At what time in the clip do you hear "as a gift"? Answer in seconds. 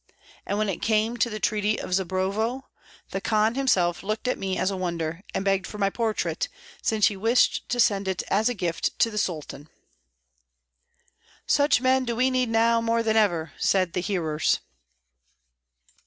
8.29-8.97